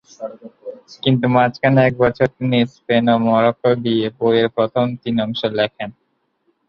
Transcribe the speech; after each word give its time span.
কিন্তু 1.03 1.25
মাঝখানে 1.35 1.79
এক 1.87 1.93
বছর 2.03 2.27
তিনি 2.37 2.57
স্পেন 2.73 3.05
ও 3.13 3.25
মরক্কো 3.27 3.71
গিয়ে 3.83 4.07
বইয়ের 4.17 4.49
প্রথম 4.55 4.85
তিন 5.01 5.15
অংশ 5.25 5.41
লিখেন। 5.57 5.89